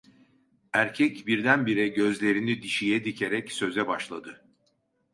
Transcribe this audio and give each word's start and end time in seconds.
Erkek 0.73 1.27
birdenbire 1.27 1.87
gözlerini 1.87 2.61
dişiye 2.61 3.03
dikerek 3.05 3.51
söze 3.51 3.87
başladı: 3.87 4.45